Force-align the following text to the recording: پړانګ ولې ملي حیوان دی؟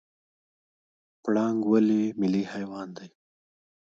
پړانګ 1.23 1.59
ولې 1.71 2.03
ملي 2.19 2.43
حیوان 2.53 2.87
دی؟ 2.97 3.09